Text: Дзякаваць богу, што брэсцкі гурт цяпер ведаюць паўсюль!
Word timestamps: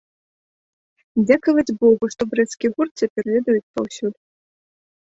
Дзякаваць 1.27 1.75
богу, 1.83 2.03
што 2.17 2.21
брэсцкі 2.33 2.67
гурт 2.79 2.93
цяпер 3.07 3.23
ведаюць 3.37 3.65
паўсюль! 3.79 4.17